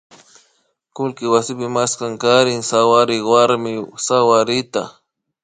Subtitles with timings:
[0.95, 3.71] kullpi wasipi maskan kari sawarik warmi
[4.07, 4.81] sawarikta